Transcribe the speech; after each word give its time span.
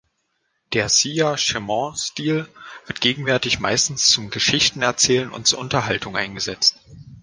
Der 0.73 0.89
Siya-Cheman-Stil 0.89 2.47
wird 2.87 3.01
gegenwärtig 3.01 3.59
meistens 3.59 4.07
zum 4.07 4.31
Geschichtenerzählen 4.31 5.29
und 5.29 5.45
zur 5.45 5.59
Unterhaltung 5.59 6.17
eingesetzt. 6.17 6.77